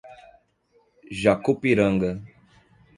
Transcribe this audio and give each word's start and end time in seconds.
Jacupiranga 1.19 2.09